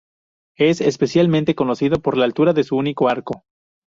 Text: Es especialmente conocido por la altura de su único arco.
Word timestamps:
Es 0.57 0.81
especialmente 0.81 1.53
conocido 1.53 2.01
por 2.01 2.17
la 2.17 2.25
altura 2.25 2.53
de 2.53 2.63
su 2.63 2.75
único 2.75 3.07
arco. 3.07 3.43